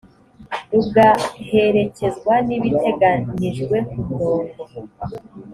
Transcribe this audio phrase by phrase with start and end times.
[0.71, 4.61] rugaherekezwa n ibiteganijwe ku murongo